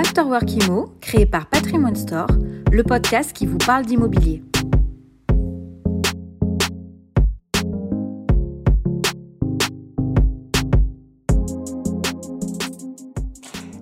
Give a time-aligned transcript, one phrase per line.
[0.00, 2.26] Afterwork Imo, créé par Patrimoine Store,
[2.72, 4.42] le podcast qui vous parle d'immobilier.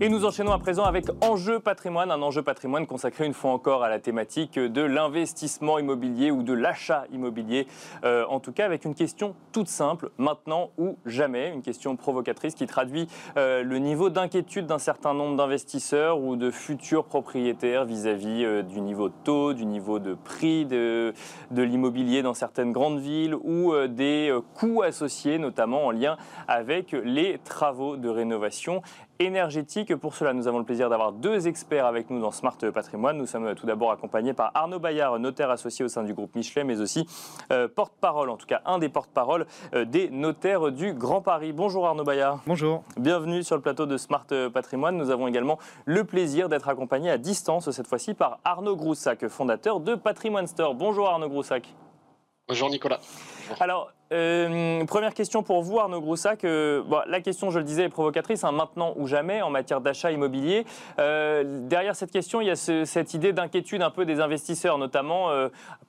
[0.00, 3.82] Et nous enchaînons à présent avec Enjeu patrimoine, un enjeu patrimoine consacré une fois encore
[3.82, 7.66] à la thématique de l'investissement immobilier ou de l'achat immobilier.
[8.04, 12.54] Euh, en tout cas, avec une question toute simple, maintenant ou jamais, une question provocatrice
[12.54, 18.44] qui traduit euh, le niveau d'inquiétude d'un certain nombre d'investisseurs ou de futurs propriétaires vis-à-vis
[18.44, 21.12] euh, du niveau de taux, du niveau de prix de,
[21.50, 27.38] de l'immobilier dans certaines grandes villes ou des coûts associés, notamment en lien avec les
[27.38, 28.80] travaux de rénovation
[29.18, 29.94] énergétique.
[29.96, 33.16] Pour cela, nous avons le plaisir d'avoir deux experts avec nous dans Smart Patrimoine.
[33.16, 36.64] Nous sommes tout d'abord accompagnés par Arnaud Bayard, notaire associé au sein du groupe Michelet,
[36.64, 37.06] mais aussi
[37.50, 41.52] euh, porte-parole, en tout cas un des porte-parole euh, des notaires du Grand Paris.
[41.52, 42.40] Bonjour Arnaud Bayard.
[42.46, 42.84] Bonjour.
[42.96, 44.96] Bienvenue sur le plateau de Smart Patrimoine.
[44.96, 49.80] Nous avons également le plaisir d'être accompagnés à distance, cette fois-ci par Arnaud Groussac, fondateur
[49.80, 50.74] de Patrimoine Store.
[50.74, 51.74] Bonjour Arnaud Groussac.
[52.48, 52.98] Bonjour Nicolas.
[53.60, 56.44] Alors, euh, première question pour vous, Arnaud Groussac.
[56.44, 60.12] Euh, la question, je le disais, est provocatrice, hein, maintenant ou jamais en matière d'achat
[60.12, 60.64] immobilier.
[60.98, 65.28] Euh, derrière cette question, il y a cette idée d'inquiétude un peu des investisseurs, notamment,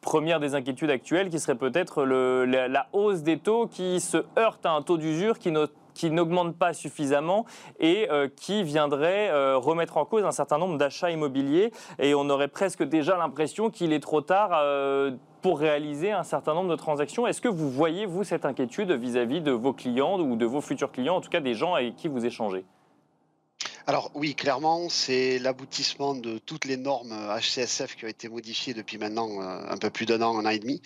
[0.01, 4.71] première des inquiétudes actuelles, qui serait peut-être la, hausse des taux qui se heurte à
[4.71, 5.53] un taux d'usure qui,
[5.99, 7.45] qui n'augmente pas suffisamment
[7.81, 11.71] et qui viendrait remettre en cause un certain nombre d'achats immobiliers.
[11.99, 14.51] Et on aurait presque déjà l'impression qu'il est trop tard
[15.41, 17.27] pour réaliser un certain nombre de transactions.
[17.27, 20.91] Est-ce que vous voyez, vous, cette inquiétude vis-à-vis de vos clients ou de vos futurs
[20.91, 22.63] clients, en tout cas des gens avec qui vous échangez?
[23.89, 28.99] Alors oui, clairement, c'est l'aboutissement de toutes les normes HCSF qui ont été modifiées depuis
[28.99, 30.79] maintenant euh, un peu plus d'un an, un an et demi.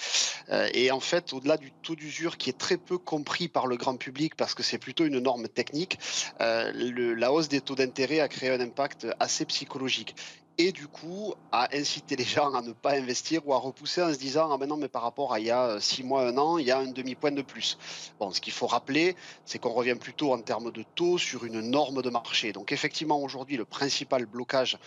[0.47, 3.75] Euh, et en fait, au-delà du taux d'usure qui est très peu compris par le
[3.75, 5.99] grand public parce que c'est plutôt une norme technique,
[6.39, 6.71] euh,
[7.17, 10.15] la hausse des taux d'intérêt a créé un impact assez psychologique
[10.57, 14.13] et du coup à inciter les gens à ne pas investir ou à repousser en
[14.13, 16.37] se disant ah ben non mais par rapport à il y a six mois un
[16.37, 17.77] an il y a un demi point de plus
[18.19, 19.15] bon ce qu'il faut rappeler
[19.45, 23.19] c'est qu'on revient plutôt en termes de taux sur une norme de marché donc effectivement
[23.21, 24.77] aujourd'hui le principal blocage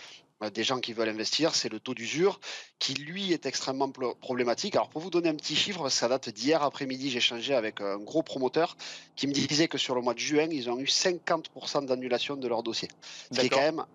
[0.43, 2.39] euh, des gens qui veulent investir, c'est le taux d'usure
[2.77, 4.75] qui, lui, est extrêmement problématique.
[4.75, 7.97] Alors, pour vous donner un petit chiffre, ça date d'hier après-midi, j'ai échangé avec un
[7.97, 8.77] gros promoteur
[9.15, 12.47] qui me disait que sur le mois de juin, ils ont eu 50% d'annulation de
[12.47, 12.87] leur dossier.
[13.31, 13.85] Ce qui est quand même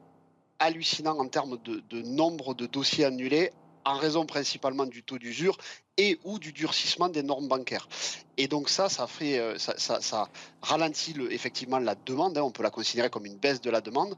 [0.62, 3.50] hallucinant en termes de, nombre de dossiers annulés
[3.84, 5.56] en raison principalement du taux d'usure
[5.96, 7.88] et ou du durcissement des normes bancaires.
[8.36, 10.28] Et donc ça, ça fait, euh, ça,
[10.62, 12.38] ralentit effectivement la demande.
[12.38, 12.42] Hein.
[12.42, 14.14] on peut la considérer comme une baisse de la demande.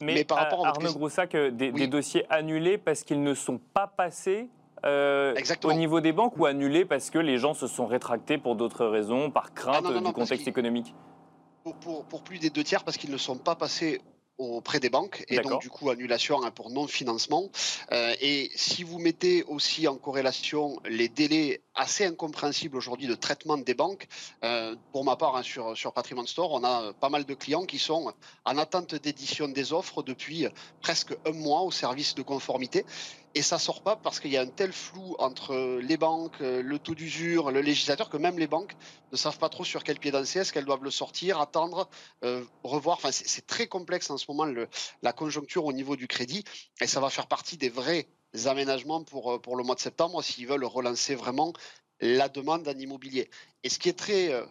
[0.00, 3.86] Mais, par rapport à Arnaud Groussac, des, des, dossiers annulés parce qu'ils ne sont pas
[3.86, 4.48] passés
[4.84, 8.56] euh, au niveau des banques ou annulés parce que les gens se sont rétractés pour
[8.56, 10.94] d'autres raisons, par crainte ah du contexte économique?
[11.80, 14.00] pour, pour, plus des deux tiers parce qu'ils ne sont pas passés
[14.40, 17.50] auprès des banques et donc du coup annulation hein, pour non-financement.
[17.92, 23.56] Euh, et si vous mettez aussi en corrélation les délais assez incompréhensibles aujourd'hui de traitement
[23.56, 24.06] des banques,
[24.44, 27.64] euh, pour ma part hein, sur, sur Patrimoine Store, on a pas mal de clients
[27.64, 28.12] qui sont
[28.44, 30.46] en attente d'édition des offres depuis
[30.80, 32.84] presque un mois au service de conformité
[33.34, 36.78] et ça sort pas parce qu'il y a un tel flou entre les banques, le
[36.78, 38.74] taux d'usure, le législateur que même les banques
[39.12, 41.88] ne savent pas trop sur quel pied danser, est-ce qu'elles doivent le sortir, attendre,
[42.24, 42.96] euh, revoir?
[42.96, 44.46] Enfin, c'est très complexe en ce moment
[45.02, 46.44] la conjoncture au niveau du crédit
[46.80, 48.08] et ça va faire partie des vrais
[48.46, 51.52] aménagements pour, euh, pour le mois de septembre s'ils veulent relancer vraiment
[52.00, 53.30] la demande en immobilier.
[53.62, 54.44] Et ce qui est très euh,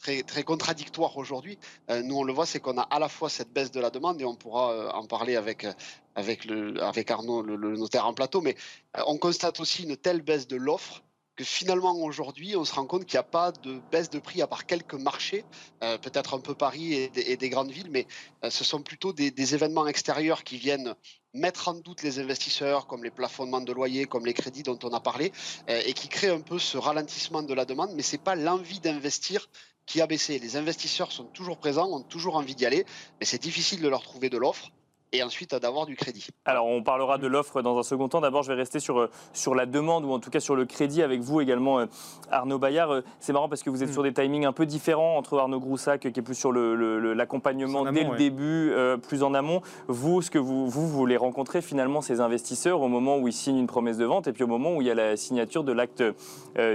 [0.00, 1.58] très, très contradictoire aujourd'hui.
[1.88, 4.20] nous, on le voit, c'est qu'on a à la fois cette baisse de la demande,
[4.20, 5.66] et on pourra en parler avec,
[6.14, 8.56] avec, le, Arnaud, le, notaire en plateau, mais
[8.96, 11.02] euh, on constate aussi une telle baisse de l'offre
[11.34, 14.42] que finalement aujourd'hui, on se rend compte qu'il n'y a pas de baisse de prix
[14.42, 15.44] à part quelques marchés,
[15.82, 18.06] euh, peut-être un peu Paris et, des grandes villes, mais
[18.44, 20.94] euh, ce sont plutôt des, événements extérieurs qui viennent
[21.34, 24.90] mettre en doute les investisseurs, comme les plafonnements de loyers, comme les crédits dont on
[24.90, 25.32] a parlé,
[25.68, 28.80] et qui créent un peu ce ralentissement de la demande, mais ce n'est pas l'envie
[28.80, 29.48] d'investir
[29.86, 30.38] qui a baissé.
[30.38, 32.84] Les investisseurs sont toujours présents, ont toujours envie d'y aller,
[33.18, 34.70] mais c'est difficile de leur trouver de l'offre
[35.12, 36.28] et ensuite d'avoir du crédit.
[36.44, 38.20] Alors on parlera de l'offre dans un second temps.
[38.20, 40.64] D'abord, je vais rester sur, euh, sur la demande ou en tout cas sur le
[40.64, 41.86] crédit avec vous également, euh,
[42.30, 42.90] Arnaud Bayard.
[42.90, 43.92] Euh, c'est marrant parce que vous êtes mm.
[43.92, 47.92] sur des timings un peu différents entre Arnaud Groussac qui est plus sur l'accompagnement le,
[47.92, 48.72] dès le début,
[49.06, 49.60] plus en amont.
[49.88, 53.58] Vous, ce que vous, vous, voulez rencontrer finalement ces investisseurs au moment où ils signent
[53.58, 55.72] une promesse de vente et puis au moment où il y a la signature de
[55.72, 56.02] l'acte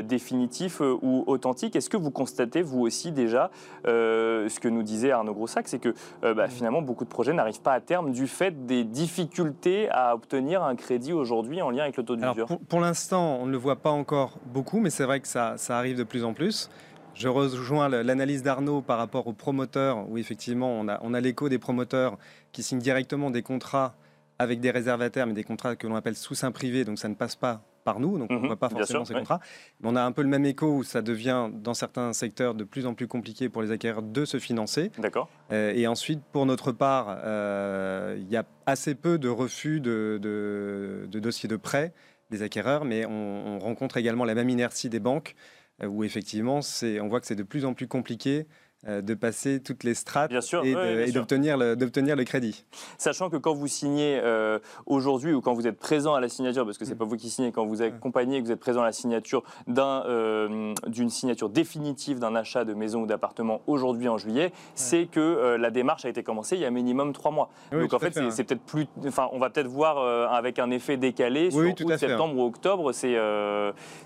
[0.04, 1.75] définitif ou authentique.
[1.75, 3.50] Est-ce que vous constatez vous aussi déjà
[3.86, 6.50] ce que nous disait Arnaud Groussac, c'est que bah, mm.
[6.50, 10.76] finalement beaucoup de projets n'arrivent pas à terme du fait des difficultés à obtenir un
[10.76, 13.78] crédit aujourd'hui en lien avec le taux d'usure Pour, pour l'instant, on ne le voit
[13.78, 16.70] pas encore beaucoup, mais c'est vrai que ça, arrive de plus en plus.
[17.14, 22.18] je rejoins l'analyse d'Arnaud par rapport aux promoteurs, où effectivement on a, l'écho des promoteurs
[22.52, 23.96] qui signent directement des contrats
[24.40, 27.16] avec des réservataires, mais des contrats que l'on appelle sous sein privé, donc ça ne
[27.16, 29.39] passe pas par nous, donc on ne mhm, voit pas forcément ces contrats.
[29.80, 32.66] Mais on a un peu le même écho où ça devient, dans certains secteurs, de
[32.66, 34.92] plus en plus compliqué pour les acquéreurs de se financer.
[34.98, 35.30] D'accord.
[35.54, 40.19] Euh, et ensuite, pour notre part, euh, il y a assez peu de refus de,
[40.22, 41.94] de, dossiers de prêt
[42.30, 45.36] des acquéreurs, mais on, on, rencontre également la même inertie des banques,
[45.81, 48.48] euh, où effectivement, on voit que c'est de plus en plus compliqué
[48.86, 50.32] de passer toutes les strates
[50.64, 52.66] et d'obtenir le, le, crédit.
[52.98, 56.64] Sachant que quand vous signez euh, aujourd'hui ou quand vous êtes présent à la signature,
[56.64, 57.00] parce que c'est n'est mm.
[57.00, 59.44] pas vous qui signez, quand vous accompagnez, que vous êtes présent à la signature
[59.78, 65.56] euh, d'une signature définitive d'un achat de maison ou d'appartement aujourd'hui en juillet, c'est que
[65.58, 67.50] la démarche a été commencée il y a minimum trois mois.
[67.72, 69.98] Donc en fait, c'est peut-être plus, enfin, on va peut-être voir
[70.32, 73.18] avec un effet décalé sur septembre ou octobre ces,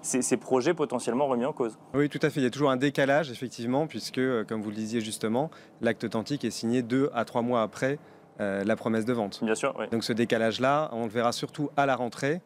[0.02, 1.78] ces, projets potentiellement remis en cause.
[1.94, 2.40] Oui, tout à fait.
[2.40, 5.50] Il y a toujours un décalage effectivement, puisque comme vous le disiez justement,
[5.82, 8.00] l'acte authentique est signé deux à trois mois après
[8.40, 9.44] euh, la promesse de vente.
[9.44, 9.76] Bien sûr.
[9.92, 12.42] Donc ce décalage-là, on le verra surtout à la rentrée.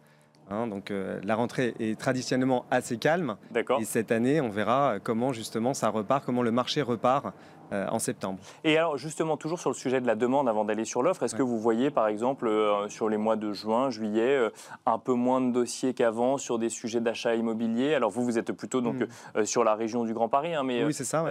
[0.52, 0.68] Hein.
[0.68, 3.36] donc euh, la rentrée est traditionnellement assez calme.
[3.52, 3.80] D'accord.
[3.82, 7.34] Et cette année, on verra comment justement ça repart, comment le marché repart
[7.72, 8.40] euh, en septembre.
[8.64, 11.36] Et alors justement, toujours sur le sujet de la demande avant d'aller sur l'offre, est-ce
[11.36, 14.50] que vous voyez par exemple euh, sur les mois de juin, juillet, euh,
[14.86, 17.96] un peu moins de dossiers qu'avant sur des sujets d'achat immobilier?
[17.96, 19.46] Alors vous, vous êtes plutôt donc, hmm.
[19.46, 21.26] sur la région du Grand Paris, hein, mais oui, c'est ça.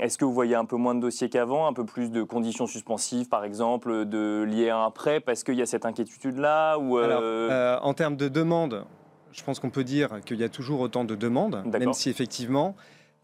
[0.00, 2.66] est-ce que vous voyez un peu moins de dossiers qu'avant, un peu plus de conditions
[2.66, 6.98] suspensives par exemple, de liées à un prêt parce qu'il y a cette inquiétude-là ou,
[6.98, 8.84] En termes de demande,
[9.30, 12.74] je pense qu'on peut dire qu'il y a toujours autant de demandes, même si effectivement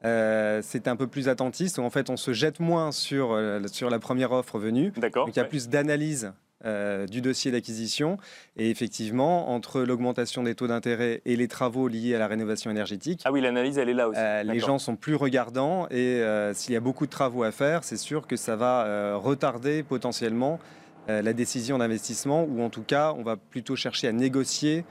[0.04, 1.78] euh, c'est un peu plus attentiste.
[1.78, 4.92] En fait, on se jette moins sur, euh, sur la première offre venue.
[5.14, 6.32] Donc, il y a plus d'analyse
[6.64, 8.18] euh, du dossier d'acquisition.
[8.56, 13.22] Et effectivement, entre l'augmentation des taux d'intérêt et les travaux liés à la rénovation énergétique.
[13.24, 14.20] Ah oui, l'analyse, elle est là aussi.
[14.44, 16.22] les gens sont plus regardants et
[16.54, 20.60] s'il y a beaucoup de travaux à faire, c'est sûr que ça va retarder potentiellement
[21.08, 24.84] la décision d'investissement ou en tout cas, on va plutôt chercher à négocier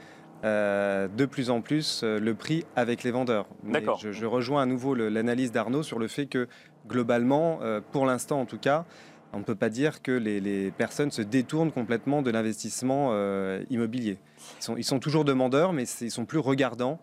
[0.44, 3.46] euh, de plus en plus euh, le prix avec les vendeurs.
[3.62, 3.98] D'accord.
[3.98, 6.48] Je, rejoins à nouveau l'analyse d'Arnaud sur le fait que
[6.88, 8.84] globalement, euh, pour l'instant en tout cas,
[9.32, 13.16] on ne peut pas dire que les, personnes se détournent complètement de l'investissement
[13.70, 14.18] immobilier.
[14.58, 17.00] Ils sont, ils sont, toujours demandeurs, mais ils sont plus regardants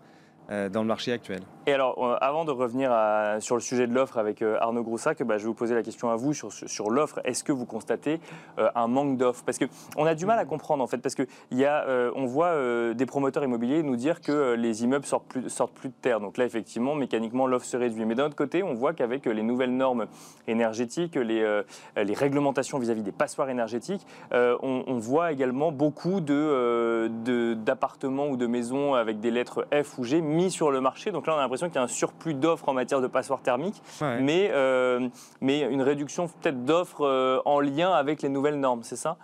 [0.51, 1.41] euh, dans le marché actuel.
[1.67, 2.91] Et alors, euh, avant de revenir
[3.39, 5.83] sur le sujet de l'offre avec euh, Arnaud Groussac, bah, je vais vous poser la
[5.83, 7.19] question à vous sur, sur l'offre.
[7.25, 8.19] Est-ce que vous constatez
[8.57, 9.43] un manque d'offres?
[9.45, 13.43] Parce qu'on a du mal à comprendre, en fait, parce qu'on on voit des promoteurs
[13.43, 16.19] immobiliers nous dire que les immeubles sortent plus, sortent plus de terre.
[16.19, 18.05] Donc là, effectivement, mécaniquement, l'offre se réduit.
[18.05, 20.07] Mais d'un autre côté, on voit qu'avec les nouvelles normes
[20.47, 21.61] énergétiques, les,
[21.95, 28.47] les réglementations vis-à-vis des passoires énergétiques, on, on, voit également beaucoup d'appartements de, ou de
[28.47, 31.11] maisons avec des lettres F ou G sur le marché.
[31.11, 33.41] Donc là, on a l'impression qu'il y a un surplus d'offres en matière de passoires
[33.41, 35.07] thermiques, mais, euh,
[35.41, 39.17] mais une réduction peut-être d'offres euh, en lien avec les nouvelles normes, c'est ça?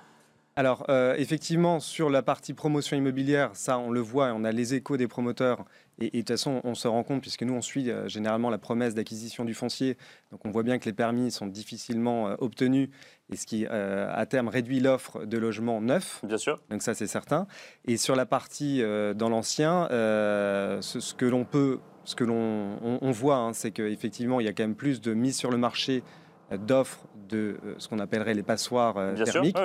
[0.57, 4.73] Alors, euh, effectivement, sur la partie promotion immobilière, ça, on le voit, on a les
[4.73, 5.65] échos des promoteurs.
[5.99, 8.93] Et, de toute façon, on se rend compte, puisque nous, on suit généralement la promesse
[8.93, 9.97] d'acquisition du foncier.
[10.31, 12.89] Donc, on voit bien que les permis sont difficilement obtenus,
[13.29, 16.21] et ce qui, à terme, réduit l'offre de logements neufs.
[16.23, 16.61] Bien sûr.
[16.69, 17.47] Donc, ça, c'est certain.
[17.85, 23.37] Et sur la partie dans l'ancien, ce, que l'on peut, ce que l'on on, voit,
[23.37, 26.03] hein, c'est qu'effectivement, il y a quand même plus de mise sur le marché
[26.51, 28.95] d'offres de ce qu'on appellerait les passoires
[29.25, 29.57] thermiques.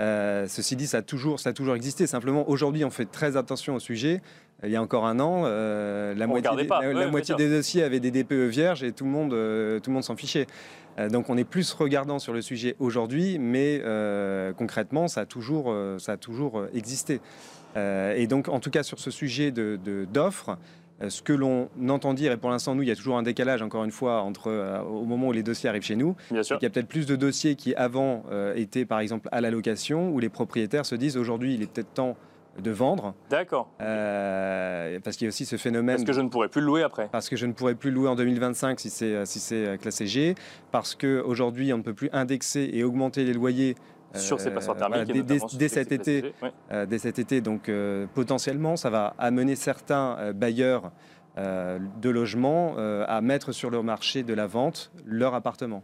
[0.00, 2.06] Euh, ceci dit, ça a, toujours, ça a toujours existé.
[2.06, 4.22] Simplement, aujourd'hui, on fait très attention au sujet.
[4.62, 8.00] Il y a encore un an, euh, la, moitié, des, la, moitié des, dossiers avaient
[8.00, 10.46] des DPE vierges et tout le monde, euh, tout le monde s'en fichait.
[11.10, 13.82] donc, on est plus regardant sur le sujet aujourd'hui, mais
[14.56, 17.20] concrètement, ça a toujours, ça a toujours existé.
[17.76, 20.56] et donc, en tout cas, sur ce sujet d'offres, de, euh,
[21.06, 23.62] ce que l'on entend dire, et pour l'instant, nous, il y a toujours un décalage,
[23.62, 26.16] encore une fois, entre euh, au moment où les dossiers arrivent chez nous.
[26.30, 29.50] Il y a peut-être plus de dossiers qui, avant, euh, étaient, par exemple, à la
[29.50, 32.16] location, où les propriétaires se disent aujourd'hui, il est peut-être temps
[32.60, 33.14] de vendre.
[33.30, 33.70] D'accord.
[33.78, 35.96] parce qu'il y a aussi ce phénomène.
[35.96, 37.08] Parce que je ne pourrais plus le louer après.
[37.12, 40.34] Parce que je ne pourrais plus louer en 2025 si c'est si c'est classé G.
[40.72, 43.76] Parce qu'aujourd'hui, on ne peut plus indexer et augmenter les loyers
[44.14, 45.12] sur ces passoires thermiques.
[45.56, 46.32] dès, cet été,
[46.72, 50.90] euh, dès cet été, donc euh, potentiellement, ça va amener certains euh, bailleurs
[51.38, 55.82] de logements à mettre sur le marché de la vente leur appartement.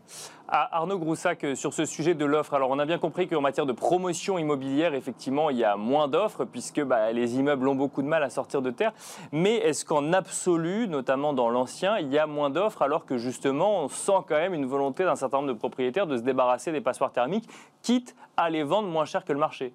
[0.48, 3.72] Arnaud Groussac, sur ce sujet de l'offre, alors on a bien compris qu'en matière de
[3.72, 8.06] promotion immobilière, effectivement, il y a moins d'offres puisque bah, les immeubles ont beaucoup de
[8.06, 8.92] mal à sortir de terre.
[9.32, 13.82] Mais est-ce qu'en absolu, notamment dans l'ancien, il y a moins d'offres alors que justement
[13.82, 16.80] on sent quand même une volonté d'un certain nombre de propriétaires de se débarrasser des
[16.80, 17.48] passoires thermiques,
[17.82, 19.72] quitte à les vendre moins cher que le marché?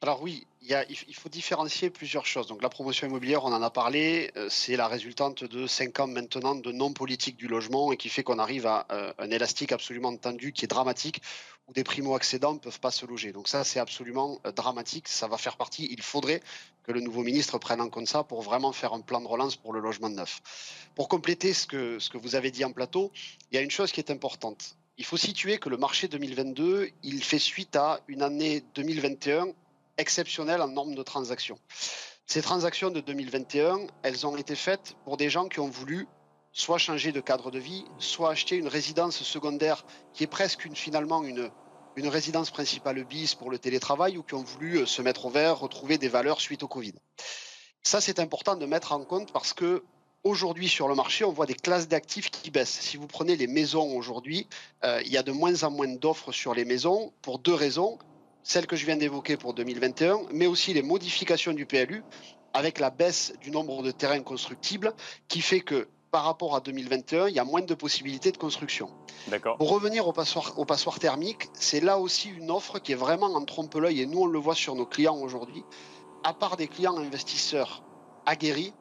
[0.00, 0.46] Alors oui,
[0.88, 2.46] il, faut différencier plusieurs choses.
[2.46, 6.06] Donc la promotion immobilière, on en a parlé, euh, c'est la résultante de cinq ans
[6.06, 10.16] maintenant de non-politique du logement et qui fait qu'on arrive à euh, un élastique absolument
[10.16, 11.22] tendu qui est dramatique,
[11.68, 13.32] où des primo-accédants ne peuvent pas se loger.
[13.32, 15.08] Donc ça, c'est absolument euh, dramatique.
[15.08, 16.40] Ça va faire partie, il faudrait
[16.84, 19.56] que le nouveau ministre prenne en compte ça pour vraiment faire un plan de relance
[19.56, 20.40] pour le logement neuf.
[20.94, 23.12] Pour compléter ce que, ce que vous avez dit en plateau,
[23.50, 24.76] il y a une chose qui est importante.
[24.98, 29.48] Il faut situer que le marché 2022, il fait suite à une année 2021
[29.98, 31.58] exceptionnel en nombre de transactions.
[32.26, 36.08] Ces transactions de 2021, elles ont été faites pour des gens qui ont voulu
[36.52, 41.22] soit changer de cadre de vie, soit acheter une résidence secondaire qui est presque finalement
[41.22, 41.50] une,
[41.96, 45.30] une résidence principale bis pour le télétravail ou qui ont voulu euh, se mettre au
[45.30, 46.94] vert, retrouver des valeurs suite au Covid.
[47.82, 49.84] Ça, c'est important de mettre en compte parce que
[50.24, 52.80] aujourd'hui sur le marché, on voit des classes d'actifs qui baissent.
[52.80, 54.48] Si vous prenez les maisons aujourd'hui,
[54.84, 57.98] euh, il y a de moins en moins d'offres sur les maisons pour deux raisons
[58.46, 62.04] celles que je viens d'évoquer pour 2021, mais aussi les modifications du PLU
[62.54, 64.94] avec la baisse du nombre de terrains constructibles
[65.26, 68.88] qui fait que par rapport à 2021, il y a moins de possibilités de construction.
[69.58, 73.26] Pour revenir au passoire, au passoire thermique, c'est là aussi une offre qui est vraiment
[73.26, 75.64] en trompe-l'œil et nous on le voit sur nos clients aujourd'hui.
[76.22, 77.82] À part des clients investisseurs
[78.26, 78.72] aguerris,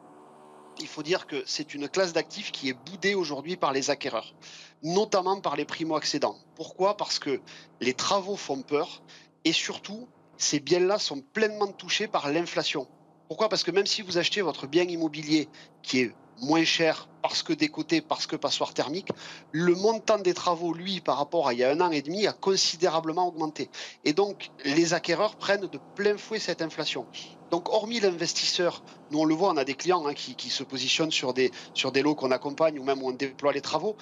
[0.80, 4.36] il faut dire que c'est une classe d'actifs qui est boudée aujourd'hui par les acquéreurs,
[4.84, 6.38] notamment par les primo-accédants.
[6.56, 6.98] Pourquoi?
[6.98, 7.42] Parce que
[7.82, 9.02] les travaux font peur
[9.46, 12.88] et surtout, ces biens-là sont pleinement touchés par l'inflation.
[13.28, 13.48] Pourquoi?
[13.50, 15.48] Parce que même si vous achetez votre bien immobilier
[15.82, 19.10] qui est moins cher parce que décoté, parce que passoire thermique,
[19.52, 22.28] le montant des travaux, lui, par rapport à il y a un an et demi,
[22.28, 23.70] a considérablement augmenté.
[24.04, 27.08] Et donc, les acquéreurs prennent de plein fouet cette inflation.
[27.52, 30.64] Donc, hormis l'investisseur, nous on le voit, on a des clients hein, qui, qui, se
[30.64, 33.96] positionnent sur des, sur des lots qu'on accompagne ou même où on déploie les travaux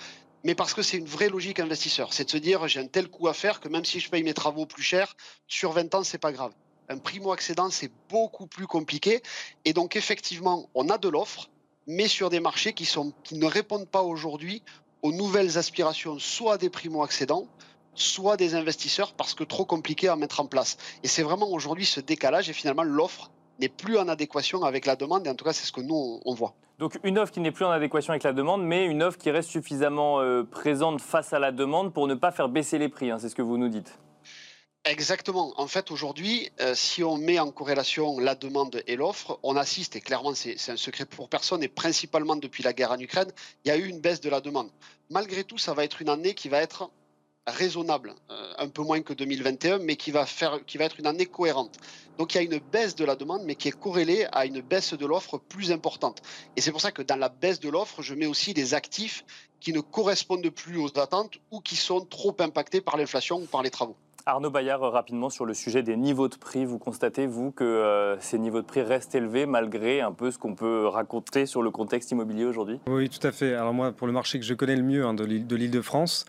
[0.43, 2.13] mais parce que c'est une vraie logique investisseur.
[2.13, 4.23] C'est de se dire, j'ai un tel coût à faire que même si je paye
[4.23, 5.15] mes travaux plus cher,
[5.47, 6.53] sur 20 ans, c'est pas grave.
[6.89, 9.23] Un primo-accédant, c'est beaucoup plus compliqué.
[9.63, 11.49] Et donc, effectivement, on a de l'offre,
[11.87, 14.61] mais sur des marchés qui, sont, qui ne répondent pas aujourd'hui
[15.01, 17.47] aux nouvelles aspirations, soit des primo-accédants,
[17.95, 20.77] soit des investisseurs, parce que trop compliqué à mettre en place.
[21.03, 24.95] Et c'est vraiment aujourd'hui ce décalage, et finalement, l'offre n'est plus en adéquation avec la
[24.95, 26.55] demande, et en tout cas, c'est ce que nous, on voit.
[26.83, 29.31] Donc une offre qui n'est plus en adéquation avec la demande, mais une offre qui
[29.31, 33.09] reste suffisamment euh, présente face à la demande pour ne pas faire baisser les prix,
[33.09, 33.97] hein, c'est ce que vous nous dites.
[34.83, 35.53] Exactement.
[35.55, 39.95] En fait, aujourd'hui, euh, si on met en corrélation la demande et l'offre, on assiste,
[39.95, 43.31] et clairement c'est un secret pour personne, et principalement depuis la guerre en Ukraine,
[43.63, 44.69] il y a eu une baisse de la demande.
[45.09, 46.91] Malgré tout, ça va être une année qui va être
[47.47, 51.07] raisonnable, euh, un peu moins que 2021, mais qui va, faire, qui va être une
[51.07, 51.77] année cohérente.
[52.17, 54.61] Donc il y a une baisse de la demande, mais qui est corrélée à une
[54.61, 56.21] baisse de l'offre plus importante.
[56.55, 59.25] Et c'est pour ça que dans la baisse de l'offre, je mets aussi des actifs
[59.59, 63.63] qui ne correspondent plus aux attentes ou qui sont trop impactés par l'inflation ou par
[63.63, 63.95] les travaux.
[64.25, 68.17] Arnaud Bayard, rapidement sur le sujet des niveaux de prix, vous constatez, vous, que euh,
[68.21, 71.71] ces niveaux de prix restent élevés malgré un peu ce qu'on peut raconter sur le
[71.71, 72.79] contexte immobilier aujourd'hui?
[72.87, 73.53] Oui, tout à fait.
[73.53, 76.23] Alors moi, pour le marché que je connais le mieux hein, de l'île de France,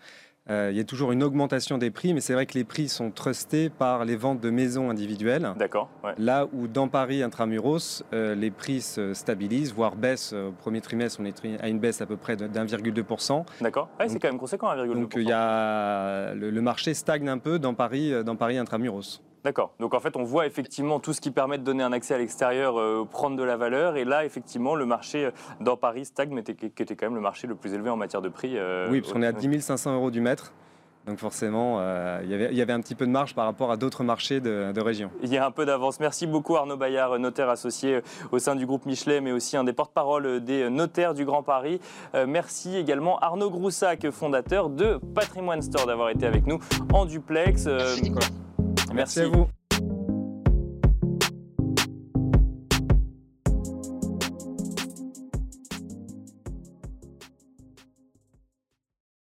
[0.49, 2.87] euh, il y a toujours une augmentation des prix, mais c'est vrai que les prix
[2.87, 5.53] sont trustés par les ventes de maisons individuelles.
[5.57, 5.89] D'accord.
[6.17, 10.33] Là où dans Paris intramuros, euh, les prix se stabilisent, voire baissent.
[10.33, 13.45] Au premier trimestre, on est à une baisse à peu près d'1,2%.
[13.61, 13.89] D'accord.
[14.07, 14.93] c'est quand même conséquent, 1,2%.
[14.93, 18.57] Donc il y a, le, le, marché stagne un peu dans Paris, euh, dans Paris
[18.57, 19.21] intramuros.
[19.45, 19.75] D'accord.
[19.79, 22.17] Donc en fait, on voit effectivement tout ce qui permet de donner un accès à
[22.17, 23.95] l'extérieur euh, prendre de la valeur.
[23.95, 27.21] Et là, effectivement, le marché euh, dans Paris stagne, mais qui était quand même le
[27.21, 28.57] marché le plus élevé en matière de prix.
[28.57, 30.51] Euh, oui, parce qu'on est à 10 500 euros du mètre.
[31.05, 31.79] Donc forcément,
[32.23, 34.81] il y avait un petit peu de marge par rapport à d'autres marchés de, de,
[34.81, 35.11] région.
[35.21, 35.99] Il y a un peu d'avance.
[35.99, 39.73] Merci beaucoup Arnaud Bayard, notaire associé au sein du groupe Michelet, mais aussi un des
[39.73, 41.79] porte-parole des notaires du Grand Paris.
[42.27, 46.57] merci également Arnaud Groussac, fondateur de Patrimoine Store, d'avoir été avec nous
[46.91, 47.67] en duplex.
[48.95, 49.47] Merci à vous.